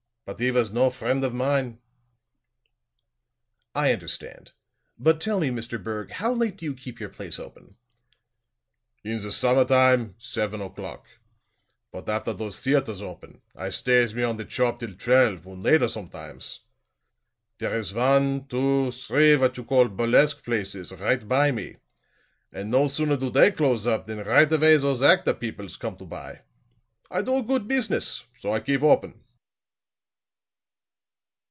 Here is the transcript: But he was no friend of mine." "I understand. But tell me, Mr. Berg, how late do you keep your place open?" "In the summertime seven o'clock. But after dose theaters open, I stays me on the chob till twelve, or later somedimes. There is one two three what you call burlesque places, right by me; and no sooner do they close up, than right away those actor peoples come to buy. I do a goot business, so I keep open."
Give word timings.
But 0.23 0.39
he 0.39 0.49
was 0.51 0.71
no 0.71 0.89
friend 0.89 1.25
of 1.25 1.33
mine." 1.33 1.79
"I 3.75 3.91
understand. 3.91 4.53
But 4.97 5.19
tell 5.19 5.41
me, 5.41 5.49
Mr. 5.49 5.83
Berg, 5.83 6.09
how 6.11 6.31
late 6.31 6.55
do 6.57 6.63
you 6.63 6.73
keep 6.73 7.01
your 7.01 7.09
place 7.09 7.37
open?" 7.37 7.75
"In 9.03 9.21
the 9.21 9.31
summertime 9.31 10.15
seven 10.19 10.61
o'clock. 10.61 11.05
But 11.91 12.07
after 12.07 12.33
dose 12.33 12.61
theaters 12.61 13.01
open, 13.01 13.41
I 13.57 13.71
stays 13.71 14.15
me 14.15 14.23
on 14.23 14.37
the 14.37 14.45
chob 14.45 14.79
till 14.79 14.93
twelve, 14.95 15.45
or 15.45 15.57
later 15.57 15.89
somedimes. 15.89 16.59
There 17.57 17.73
is 17.75 17.93
one 17.93 18.45
two 18.47 18.91
three 18.91 19.35
what 19.35 19.57
you 19.57 19.65
call 19.65 19.89
burlesque 19.89 20.45
places, 20.45 20.93
right 20.93 21.27
by 21.27 21.51
me; 21.51 21.75
and 22.53 22.71
no 22.71 22.87
sooner 22.87 23.17
do 23.17 23.31
they 23.31 23.51
close 23.51 23.85
up, 23.85 24.05
than 24.07 24.19
right 24.19 24.49
away 24.49 24.77
those 24.77 25.01
actor 25.01 25.33
peoples 25.33 25.75
come 25.75 25.97
to 25.97 26.05
buy. 26.05 26.43
I 27.09 27.21
do 27.21 27.37
a 27.39 27.43
goot 27.43 27.67
business, 27.67 28.27
so 28.35 28.53
I 28.53 28.61
keep 28.61 28.81
open." 28.81 29.25